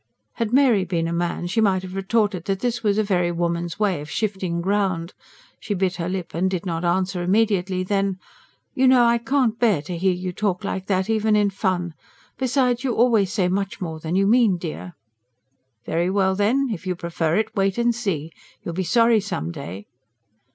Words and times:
Had 0.37 0.51
Mary 0.51 0.83
been 0.83 1.07
a 1.07 1.13
man, 1.13 1.45
she 1.45 1.61
might 1.61 1.83
have 1.83 1.93
retorted 1.93 2.45
that 2.45 2.59
this 2.61 2.81
was 2.81 2.97
a 2.97 3.03
very 3.03 3.31
woman's 3.31 3.77
way 3.79 4.01
of 4.01 4.09
shifting 4.09 4.59
ground. 4.59 5.13
She 5.59 5.75
bit 5.75 5.97
her 5.97 6.09
lip 6.09 6.33
and 6.33 6.49
did 6.49 6.65
not 6.65 6.83
answer 6.83 7.21
immediately. 7.21 7.83
Then: 7.83 8.17
"You 8.73 8.87
know 8.87 9.05
I 9.05 9.19
can't 9.19 9.59
bear 9.59 9.79
to 9.83 9.95
hear 9.95 10.11
you 10.15 10.31
talk 10.33 10.63
like 10.63 10.87
that, 10.87 11.07
even 11.07 11.35
in 11.35 11.51
fun. 11.51 11.93
Besides, 12.39 12.83
you 12.83 12.95
always 12.95 13.31
say 13.31 13.47
much 13.47 13.79
more 13.79 13.99
than 13.99 14.15
you 14.15 14.25
mean, 14.25 14.57
dear." 14.57 14.95
"Very 15.85 16.09
well 16.09 16.33
then, 16.33 16.69
if 16.73 16.87
you 16.87 16.95
prefer 16.95 17.35
it, 17.35 17.55
wait 17.55 17.77
and 17.77 17.93
see! 17.93 18.31
You'll 18.63 18.73
be 18.73 18.83
sorry 18.83 19.19
some 19.19 19.51
day." 19.51 19.85